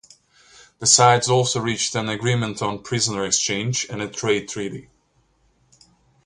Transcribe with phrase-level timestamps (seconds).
[0.79, 4.89] The sides also reached an agreement on prisoner exchange and a trade treaty.